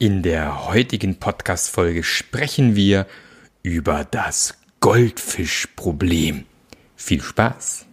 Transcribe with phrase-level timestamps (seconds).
[0.00, 3.04] In der heutigen Podcast-Folge sprechen wir
[3.64, 6.44] über das Goldfischproblem.
[6.94, 7.84] Viel Spaß!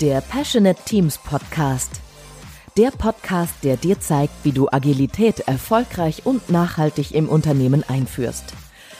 [0.00, 2.00] Der Passionate Teams Podcast.
[2.78, 8.54] Der Podcast, der dir zeigt, wie du Agilität erfolgreich und nachhaltig im Unternehmen einführst.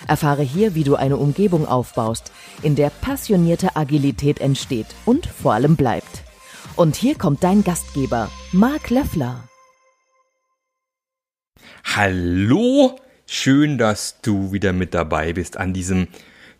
[0.06, 5.76] Erfahre hier, wie du eine Umgebung aufbaust, in der passionierte Agilität entsteht und vor allem
[5.76, 6.24] bleibt.
[6.76, 9.44] Und hier kommt dein Gastgeber, Marc Löffler.
[11.84, 16.08] Hallo, schön, dass du wieder mit dabei bist an diesem,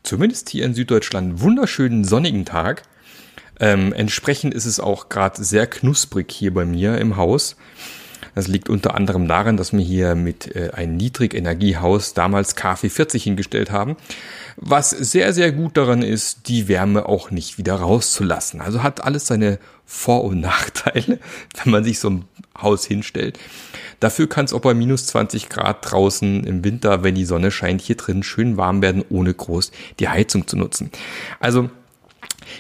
[0.03, 2.83] zumindest hier in Süddeutschland, wunderschönen sonnigen Tag.
[3.61, 7.57] Ähm, entsprechend ist es auch gerade sehr knusprig hier bei mir im Haus.
[8.35, 13.71] Das liegt unter anderem daran, dass wir hier mit äh, ein Niedrigenergiehaus damals KfW40 hingestellt
[13.71, 13.97] haben,
[14.57, 18.61] was sehr, sehr gut daran ist, die Wärme auch nicht wieder rauszulassen.
[18.61, 21.19] Also hat alles seine Vor- und Nachteile,
[21.63, 22.25] wenn man sich so ein
[22.61, 23.39] Haus hinstellt.
[24.01, 27.81] Dafür kann es auch bei minus 20 Grad draußen im Winter, wenn die Sonne scheint,
[27.81, 30.91] hier drin schön warm werden, ohne groß die Heizung zu nutzen.
[31.41, 31.71] Also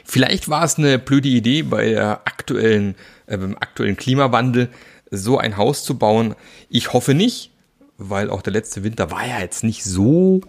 [0.05, 2.95] Vielleicht war es eine blöde Idee bei der aktuellen,
[3.27, 4.69] äh, beim aktuellen Klimawandel,
[5.11, 6.35] so ein Haus zu bauen.
[6.69, 7.51] Ich hoffe nicht,
[7.99, 10.41] weil auch der letzte Winter war ja jetzt nicht so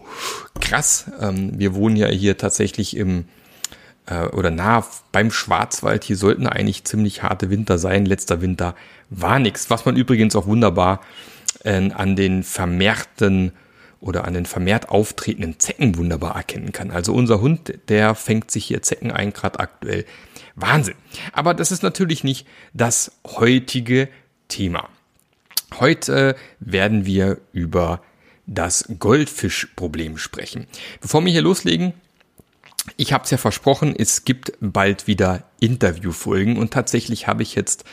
[0.59, 1.11] krass.
[1.19, 3.25] Ähm, wir wohnen ja hier tatsächlich im
[4.05, 6.03] äh, oder nah beim Schwarzwald.
[6.03, 8.05] Hier sollten eigentlich ziemlich harte Winter sein.
[8.05, 8.75] Letzter Winter
[9.09, 9.69] war nichts.
[9.69, 11.01] Was man übrigens auch wunderbar
[11.63, 13.53] äh, an den vermehrten
[14.01, 16.91] oder an den vermehrt auftretenden Zecken wunderbar erkennen kann.
[16.91, 20.05] Also unser Hund, der fängt sich hier Zecken ein, gerade aktuell.
[20.55, 20.95] Wahnsinn.
[21.33, 24.07] Aber das ist natürlich nicht das heutige
[24.49, 24.89] Thema.
[25.79, 28.01] Heute werden wir über
[28.45, 30.67] das Goldfischproblem sprechen.
[30.99, 31.93] Bevor wir hier loslegen,
[32.97, 37.85] ich habe es ja versprochen, es gibt bald wieder Interviewfolgen und tatsächlich habe ich jetzt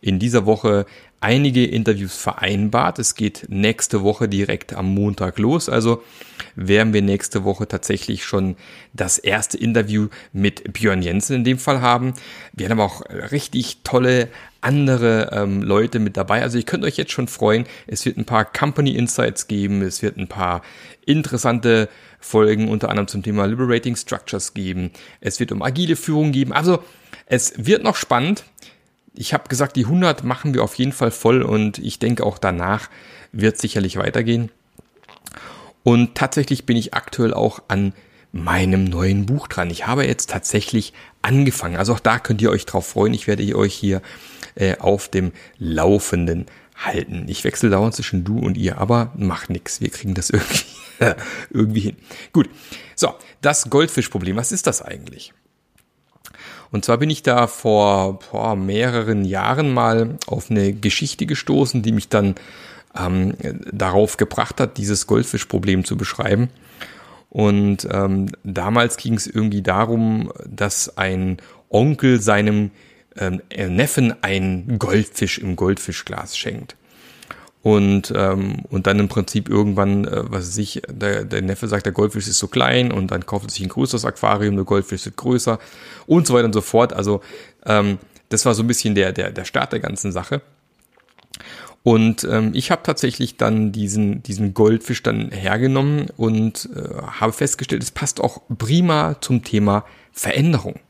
[0.00, 0.86] in dieser Woche
[1.20, 2.98] einige Interviews vereinbart.
[2.98, 5.68] Es geht nächste Woche direkt am Montag los.
[5.68, 6.02] Also
[6.54, 8.56] werden wir nächste Woche tatsächlich schon
[8.92, 12.14] das erste Interview mit Björn Jensen in dem Fall haben.
[12.52, 14.28] Wir haben aber auch richtig tolle
[14.60, 16.42] andere ähm, Leute mit dabei.
[16.42, 17.64] Also ihr könnt euch jetzt schon freuen.
[17.86, 19.82] Es wird ein paar Company Insights geben.
[19.82, 20.62] Es wird ein paar
[21.06, 21.88] interessante
[22.20, 24.90] Folgen unter anderem zum Thema Liberating Structures geben.
[25.20, 26.52] Es wird um agile Führung geben.
[26.52, 26.82] Also
[27.26, 28.44] es wird noch spannend.
[29.14, 32.38] Ich habe gesagt, die 100 machen wir auf jeden Fall voll und ich denke auch
[32.38, 32.88] danach
[33.32, 34.50] wird sicherlich weitergehen.
[35.82, 37.92] Und tatsächlich bin ich aktuell auch an
[38.32, 39.70] meinem neuen Buch dran.
[39.70, 40.92] Ich habe jetzt tatsächlich
[41.22, 41.76] angefangen.
[41.76, 43.14] Also auch da könnt ihr euch drauf freuen.
[43.14, 44.02] Ich werde euch hier
[44.54, 46.46] äh, auf dem Laufenden
[46.76, 47.26] halten.
[47.28, 49.80] Ich wechsle dauernd zwischen du und ihr, aber macht nichts.
[49.80, 50.64] Wir kriegen das irgendwie,
[51.50, 51.96] irgendwie hin.
[52.32, 52.48] Gut.
[52.94, 54.36] So, das Goldfischproblem.
[54.36, 55.32] Was ist das eigentlich?
[56.70, 61.92] Und zwar bin ich da vor, vor mehreren Jahren mal auf eine Geschichte gestoßen, die
[61.92, 62.34] mich dann
[62.98, 63.34] ähm,
[63.72, 66.50] darauf gebracht hat, dieses Goldfischproblem zu beschreiben.
[67.30, 72.70] Und ähm, damals ging es irgendwie darum, dass ein Onkel seinem
[73.16, 76.76] ähm, Neffen einen Goldfisch im Goldfischglas schenkt.
[77.68, 81.84] Und, ähm, und dann im Prinzip irgendwann, äh, was weiß ich, der, der Neffe sagt,
[81.84, 85.04] der Goldfisch ist so klein und dann kauft er sich ein größeres Aquarium, der Goldfisch
[85.04, 85.58] wird größer
[86.06, 86.94] und so weiter und so fort.
[86.94, 87.20] Also
[87.66, 87.98] ähm,
[88.30, 90.40] das war so ein bisschen der, der, der Start der ganzen Sache.
[91.82, 97.82] Und ähm, ich habe tatsächlich dann diesen, diesen Goldfisch dann hergenommen und äh, habe festgestellt,
[97.82, 100.80] es passt auch prima zum Thema Veränderung.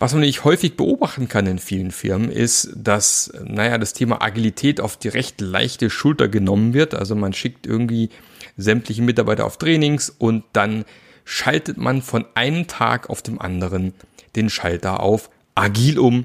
[0.00, 4.80] Was man nämlich häufig beobachten kann in vielen Firmen ist, dass, naja, das Thema Agilität
[4.80, 6.94] auf die recht leichte Schulter genommen wird.
[6.94, 8.08] Also man schickt irgendwie
[8.56, 10.86] sämtliche Mitarbeiter auf Trainings und dann
[11.26, 13.92] schaltet man von einem Tag auf dem anderen
[14.36, 16.24] den Schalter auf agil um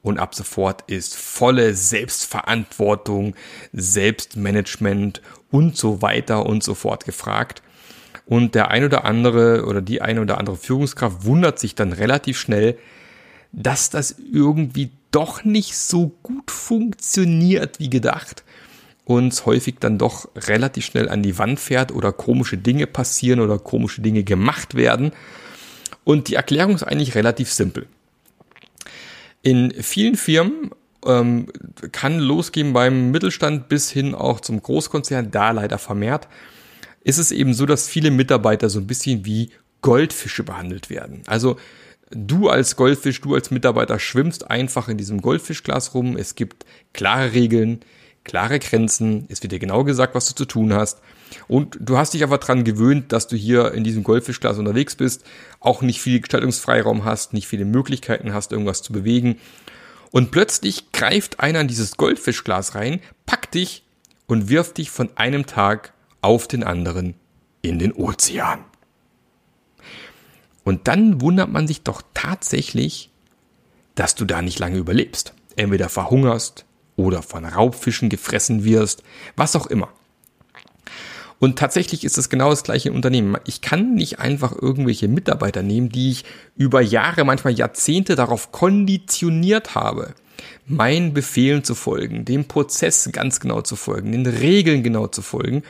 [0.00, 3.34] und ab sofort ist volle Selbstverantwortung,
[3.72, 7.62] Selbstmanagement und so weiter und so fort gefragt.
[8.26, 12.38] Und der ein oder andere oder die eine oder andere Führungskraft wundert sich dann relativ
[12.38, 12.78] schnell,
[13.52, 18.44] dass das irgendwie doch nicht so gut funktioniert wie gedacht
[19.04, 23.58] und häufig dann doch relativ schnell an die Wand fährt oder komische Dinge passieren oder
[23.58, 25.12] komische Dinge gemacht werden.
[26.04, 27.86] Und die Erklärung ist eigentlich relativ simpel.
[29.40, 30.72] In vielen Firmen
[31.06, 31.46] ähm,
[31.92, 36.28] kann losgehen beim Mittelstand bis hin auch zum Großkonzern, da leider vermehrt,
[37.02, 41.22] ist es eben so, dass viele Mitarbeiter so ein bisschen wie Goldfische behandelt werden.
[41.26, 41.56] Also
[42.10, 46.16] du als Goldfisch, du als Mitarbeiter schwimmst einfach in diesem Goldfischglas rum.
[46.16, 47.80] Es gibt klare Regeln,
[48.24, 49.26] klare Grenzen.
[49.28, 51.00] Es wird dir genau gesagt, was du zu tun hast.
[51.46, 55.24] Und du hast dich aber dran gewöhnt, dass du hier in diesem Goldfischglas unterwegs bist,
[55.60, 59.36] auch nicht viel Gestaltungsfreiraum hast, nicht viele Möglichkeiten hast, irgendwas zu bewegen.
[60.10, 63.84] Und plötzlich greift einer in dieses Goldfischglas rein, packt dich
[64.26, 67.14] und wirft dich von einem Tag auf den anderen
[67.60, 68.64] in den Ozean.
[70.68, 73.08] Und dann wundert man sich doch tatsächlich,
[73.94, 75.32] dass du da nicht lange überlebst.
[75.56, 79.02] Entweder verhungerst oder von Raubfischen gefressen wirst,
[79.34, 79.88] was auch immer.
[81.38, 83.38] Und tatsächlich ist es genau das gleiche Unternehmen.
[83.46, 89.74] Ich kann nicht einfach irgendwelche Mitarbeiter nehmen, die ich über Jahre, manchmal Jahrzehnte darauf konditioniert
[89.74, 90.12] habe,
[90.66, 95.62] meinen Befehlen zu folgen, dem Prozess ganz genau zu folgen, den Regeln genau zu folgen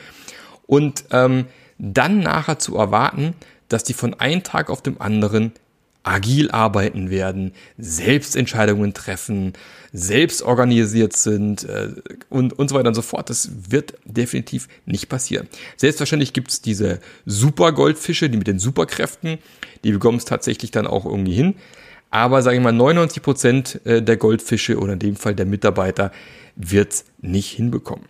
[0.67, 1.45] und ähm,
[1.77, 3.33] dann nachher zu erwarten,
[3.69, 5.53] dass die von einem Tag auf dem anderen
[6.03, 9.53] agil arbeiten werden, Selbstentscheidungen treffen,
[9.91, 11.89] selbst organisiert sind äh,
[12.29, 13.29] und, und so weiter und so fort.
[13.29, 15.47] Das wird definitiv nicht passieren.
[15.77, 19.39] Selbstverständlich gibt es diese Super-Goldfische, die mit den Superkräften,
[19.83, 21.55] die bekommen es tatsächlich dann auch irgendwie hin.
[22.11, 26.11] Aber sage ich mal, 99 Prozent äh, der Goldfische oder in dem Fall der Mitarbeiter
[26.55, 28.05] wird es nicht hinbekommen.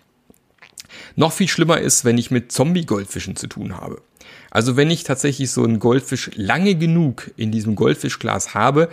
[1.16, 4.02] Noch viel schlimmer ist, wenn ich mit Zombie-Goldfischen zu tun habe.
[4.52, 8.90] Also wenn ich tatsächlich so einen Goldfisch lange genug in diesem Goldfischglas habe,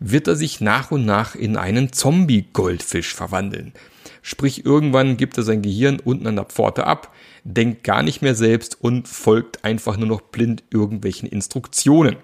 [0.00, 3.72] wird er sich nach und nach in einen Zombie-Goldfisch verwandeln.
[4.22, 7.14] Sprich, irgendwann gibt er sein Gehirn unten an der Pforte ab,
[7.44, 12.16] denkt gar nicht mehr selbst und folgt einfach nur noch blind irgendwelchen Instruktionen.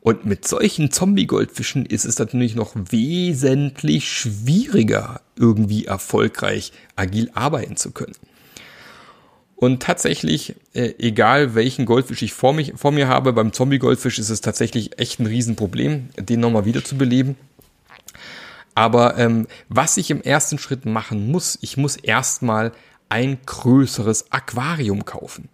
[0.00, 7.92] Und mit solchen Zombie-Goldfischen ist es natürlich noch wesentlich schwieriger, irgendwie erfolgreich agil arbeiten zu
[7.92, 8.16] können.
[9.62, 14.28] Und tatsächlich, äh, egal welchen Goldfisch ich vor, mich, vor mir habe, beim Zombie-Goldfisch ist
[14.28, 17.36] es tatsächlich echt ein Riesenproblem, den nochmal wieder zu beleben.
[18.74, 22.72] Aber ähm, was ich im ersten Schritt machen muss, ich muss erstmal
[23.08, 25.48] ein größeres Aquarium kaufen.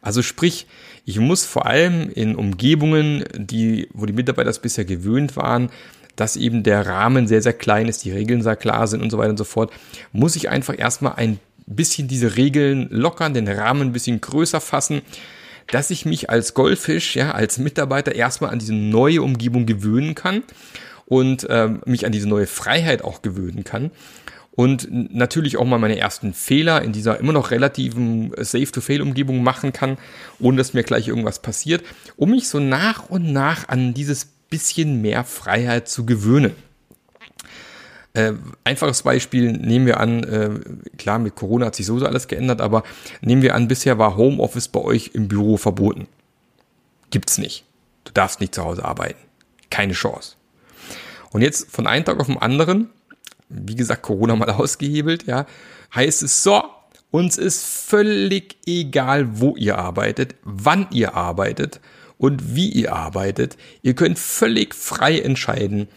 [0.00, 0.68] Also sprich,
[1.04, 5.70] ich muss vor allem in Umgebungen, die, wo die Mitarbeiter das bisher gewöhnt waren,
[6.14, 9.18] dass eben der Rahmen sehr, sehr klein ist, die Regeln sehr klar sind und so
[9.18, 9.72] weiter und so fort,
[10.12, 15.02] muss ich einfach erstmal ein bisschen diese Regeln lockern, den Rahmen ein bisschen größer fassen,
[15.68, 20.42] dass ich mich als Goldfisch, ja, als Mitarbeiter erstmal an diese neue Umgebung gewöhnen kann
[21.06, 23.90] und ähm, mich an diese neue Freiheit auch gewöhnen kann.
[24.56, 29.98] Und natürlich auch mal meine ersten Fehler in dieser immer noch relativen Safe-to-Fail-Umgebung machen kann,
[30.38, 31.82] ohne dass mir gleich irgendwas passiert,
[32.16, 36.54] um mich so nach und nach an dieses bisschen mehr Freiheit zu gewöhnen.
[38.14, 40.50] Äh, einfaches Beispiel nehmen wir an, äh,
[40.96, 42.84] klar, mit Corona hat sich sowieso alles geändert, aber
[43.20, 46.06] nehmen wir an, bisher war Homeoffice bei euch im Büro verboten.
[47.10, 47.64] Gibt's nicht.
[48.04, 49.18] Du darfst nicht zu Hause arbeiten.
[49.68, 50.36] Keine Chance.
[51.32, 52.88] Und jetzt von einem Tag auf den anderen,
[53.48, 55.46] wie gesagt, Corona mal ausgehebelt, ja,
[55.92, 56.62] heißt es so,
[57.10, 61.80] uns ist völlig egal, wo ihr arbeitet, wann ihr arbeitet
[62.18, 63.56] und wie ihr arbeitet.
[63.82, 65.88] Ihr könnt völlig frei entscheiden,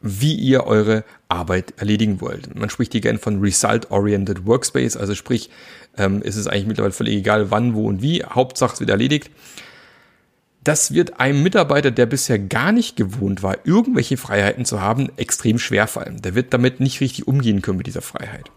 [0.00, 2.54] wie ihr eure Arbeit erledigen wollt.
[2.54, 5.50] Man spricht hier gerne von Result-Oriented Workspace, also sprich,
[5.96, 8.24] ähm, ist es eigentlich mittlerweile völlig egal, wann, wo und wie.
[8.24, 9.30] Hauptsache es wird erledigt.
[10.62, 15.58] Das wird einem Mitarbeiter, der bisher gar nicht gewohnt war, irgendwelche Freiheiten zu haben, extrem
[15.58, 16.22] schwer fallen.
[16.22, 18.50] Der wird damit nicht richtig umgehen können mit dieser Freiheit.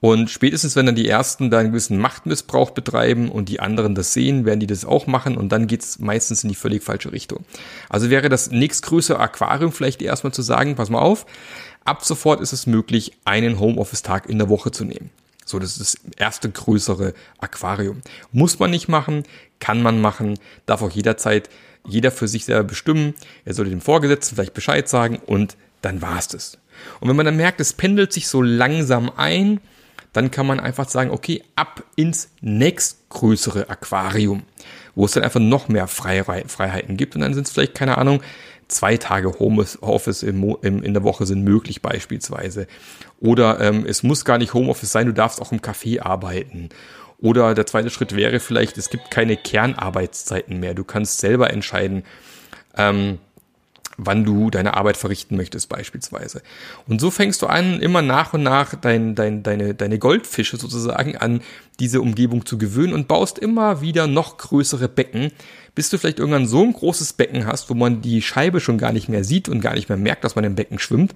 [0.00, 4.14] Und spätestens, wenn dann die Ersten da einen gewissen Machtmissbrauch betreiben und die anderen das
[4.14, 7.44] sehen, werden die das auch machen und dann geht's meistens in die völlig falsche Richtung.
[7.90, 11.26] Also wäre das nächstgrößere Aquarium vielleicht erstmal zu sagen, pass mal auf,
[11.84, 15.10] ab sofort ist es möglich, einen Homeoffice-Tag in der Woche zu nehmen.
[15.44, 18.02] So, das ist das erste größere Aquarium.
[18.32, 19.24] Muss man nicht machen,
[19.58, 21.50] kann man machen, darf auch jederzeit
[21.86, 23.14] jeder für sich selber bestimmen.
[23.44, 26.58] Er sollte dem Vorgesetzten vielleicht Bescheid sagen und dann war's das.
[27.00, 29.60] Und wenn man dann merkt, es pendelt sich so langsam ein,
[30.12, 34.42] dann kann man einfach sagen, okay, ab ins nächstgrößere Aquarium,
[34.94, 37.14] wo es dann einfach noch mehr Freiheiten gibt.
[37.14, 38.22] Und dann sind es vielleicht, keine Ahnung,
[38.68, 42.66] zwei Tage Homeoffice in der Woche sind möglich beispielsweise.
[43.20, 46.70] Oder ähm, es muss gar nicht Homeoffice sein, du darfst auch im Café arbeiten.
[47.18, 50.74] Oder der zweite Schritt wäre vielleicht, es gibt keine Kernarbeitszeiten mehr.
[50.74, 52.04] Du kannst selber entscheiden,
[52.76, 53.18] ähm,
[54.04, 56.42] wann du deine Arbeit verrichten möchtest beispielsweise.
[56.88, 61.16] Und so fängst du an, immer nach und nach dein, dein, deine, deine Goldfische sozusagen
[61.16, 61.42] an
[61.78, 65.32] diese Umgebung zu gewöhnen und baust immer wieder noch größere Becken,
[65.74, 68.92] bis du vielleicht irgendwann so ein großes Becken hast, wo man die Scheibe schon gar
[68.92, 71.14] nicht mehr sieht und gar nicht mehr merkt, dass man im Becken schwimmt.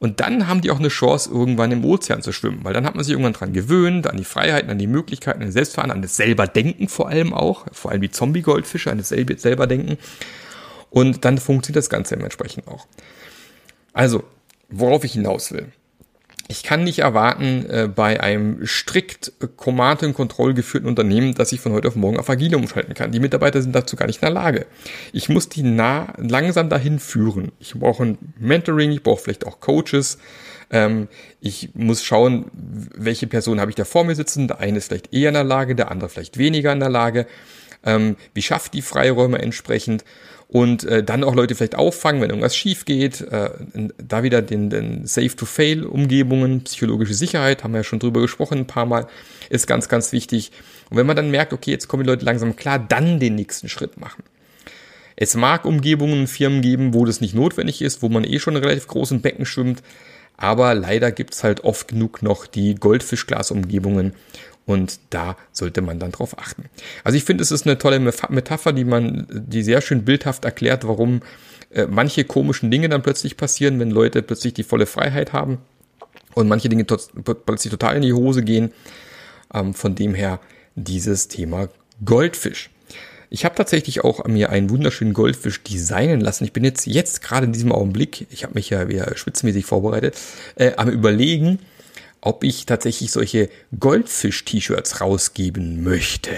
[0.00, 2.94] Und dann haben die auch eine Chance, irgendwann im Ozean zu schwimmen, weil dann hat
[2.94, 6.02] man sich irgendwann dran gewöhnt, an die Freiheiten, an die Möglichkeiten, an das Selbstfahren, an
[6.02, 9.98] das selber Denken vor allem auch, vor allem die Zombie-Goldfische, an das selber Denken.
[10.90, 12.86] Und dann funktioniert das Ganze entsprechend auch.
[13.92, 14.24] Also,
[14.68, 15.72] worauf ich hinaus will.
[16.50, 21.60] ich kann nicht erwarten, äh, bei einem strikt Command- und Control geführten Unternehmen, dass ich
[21.60, 23.12] von heute auf morgen auf Agile umschalten kann.
[23.12, 24.66] Die Mitarbeiter sind dazu gar nicht in der Lage.
[25.12, 27.52] Ich muss die nah, langsam dahin führen.
[27.60, 30.16] Ich brauche ein Mentoring, ich brauche vielleicht auch Coaches.
[30.70, 31.08] Ähm,
[31.42, 34.48] ich muss schauen, welche Person habe ich da vor mir sitzen.
[34.48, 37.26] Der eine ist vielleicht eher in der Lage, der andere vielleicht weniger in der Lage.
[37.84, 40.02] Ähm, wie schafft die Freiräume entsprechend?
[40.48, 43.20] Und äh, dann auch Leute vielleicht auffangen, wenn irgendwas schief geht.
[43.20, 43.50] Äh,
[43.98, 48.86] da wieder den, den Safe-to-Fail-Umgebungen, psychologische Sicherheit, haben wir ja schon drüber gesprochen ein paar
[48.86, 49.06] Mal,
[49.50, 50.50] ist ganz, ganz wichtig.
[50.88, 53.68] Und wenn man dann merkt, okay, jetzt kommen die Leute langsam klar, dann den nächsten
[53.68, 54.24] Schritt machen.
[55.16, 58.62] Es mag Umgebungen, Firmen geben, wo das nicht notwendig ist, wo man eh schon in
[58.62, 59.82] relativ großen Becken schwimmt,
[60.38, 64.14] aber leider gibt's halt oft genug noch die Goldfischglas-Umgebungen
[64.68, 66.66] und da sollte man dann drauf achten.
[67.02, 70.86] Also ich finde, es ist eine tolle Metapher, die man, die sehr schön bildhaft erklärt,
[70.86, 71.22] warum
[71.72, 75.56] äh, manche komischen Dinge dann plötzlich passieren, wenn Leute plötzlich die volle Freiheit haben
[76.34, 78.72] und manche Dinge plötzlich total in die Hose gehen.
[79.54, 80.38] Ähm, von dem her
[80.74, 81.70] dieses Thema
[82.04, 82.68] Goldfisch.
[83.30, 86.44] Ich habe tatsächlich auch mir einen wunderschönen Goldfisch designen lassen.
[86.44, 90.14] Ich bin jetzt jetzt gerade in diesem Augenblick, ich habe mich ja wieder schwitzmäßig vorbereitet,
[90.56, 91.58] äh, am überlegen,
[92.20, 93.48] ob ich tatsächlich solche
[93.78, 96.30] Goldfisch-T-Shirts rausgeben möchte.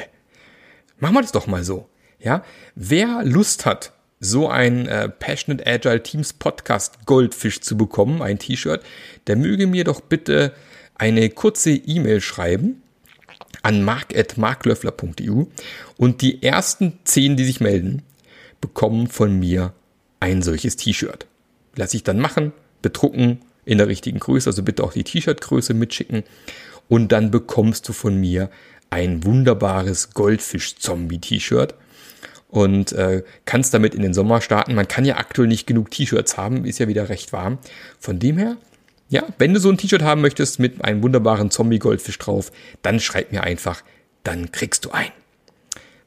[0.98, 1.88] Machen wir das doch mal so.
[2.18, 2.44] Ja,
[2.74, 8.82] wer Lust hat, so ein äh, Passionate Agile Teams Podcast Goldfisch zu bekommen, ein T-Shirt,
[9.26, 10.52] der möge mir doch bitte
[10.94, 12.82] eine kurze E-Mail schreiben
[13.62, 15.44] an mark.marklöffler.eu
[15.96, 18.02] und die ersten zehn, die sich melden,
[18.60, 19.72] bekommen von mir
[20.20, 21.26] ein solches T-Shirt.
[21.76, 26.24] Lass ich dann machen, bedrucken in der richtigen Größe, also bitte auch die T-Shirt-Größe mitschicken
[26.88, 28.50] und dann bekommst du von mir
[28.90, 31.74] ein wunderbares Goldfisch-Zombie-T-Shirt
[32.48, 34.74] und äh, kannst damit in den Sommer starten.
[34.74, 37.58] Man kann ja aktuell nicht genug T-Shirts haben, ist ja wieder recht warm.
[38.00, 38.56] Von dem her,
[39.08, 42.50] ja, wenn du so ein T-Shirt haben möchtest mit einem wunderbaren Zombie-Goldfisch drauf,
[42.82, 43.84] dann schreib mir einfach,
[44.24, 45.12] dann kriegst du ein.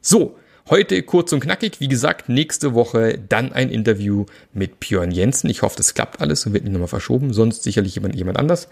[0.02, 0.36] So,
[0.70, 5.50] Heute kurz und knackig, wie gesagt, nächste Woche dann ein Interview mit Björn Jensen.
[5.50, 8.68] Ich hoffe, das klappt alles und wird nicht nochmal verschoben, sonst sicherlich jemand, jemand anders.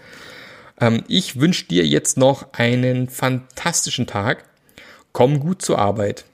[0.81, 4.43] Ähm, ich wünsche dir jetzt noch einen fantastischen Tag.
[5.11, 6.25] Komm gut zur Arbeit.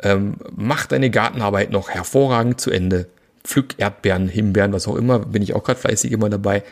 [0.00, 3.08] Ähm, mach deine Gartenarbeit noch hervorragend zu Ende.
[3.42, 5.18] Pflück Erdbeeren, Himbeeren, was auch immer.
[5.18, 6.62] Bin ich auch gerade fleißig immer dabei.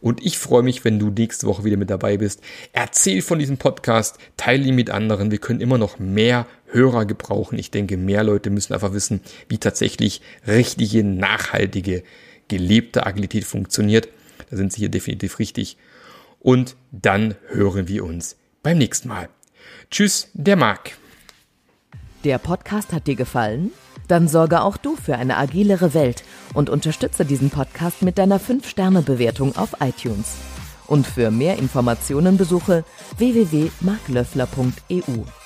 [0.00, 2.40] Und ich freue mich, wenn du nächste Woche wieder mit dabei bist.
[2.72, 5.30] Erzähl von diesem Podcast, teile ihn mit anderen.
[5.30, 6.46] Wir können immer noch mehr
[6.76, 7.58] Hörer gebrauchen.
[7.58, 12.04] Ich denke, mehr Leute müssen einfach wissen, wie tatsächlich richtige, nachhaltige,
[12.48, 14.08] gelebte Agilität funktioniert.
[14.50, 15.76] Da sind sie hier definitiv richtig.
[16.38, 19.28] Und dann hören wir uns beim nächsten Mal.
[19.90, 20.92] Tschüss, der Marc.
[22.24, 23.70] Der Podcast hat dir gefallen?
[24.08, 26.22] Dann sorge auch du für eine agilere Welt
[26.54, 30.36] und unterstütze diesen Podcast mit deiner 5-Sterne-Bewertung auf iTunes.
[30.86, 32.84] Und für mehr Informationen besuche
[33.18, 35.45] www.marklöffler.eu.